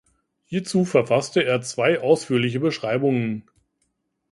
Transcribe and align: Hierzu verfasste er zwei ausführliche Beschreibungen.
Hierzu 0.45 0.83
verfasste 0.85 1.45
er 1.45 1.61
zwei 1.61 1.99
ausführliche 1.99 2.59
Beschreibungen. 2.59 3.43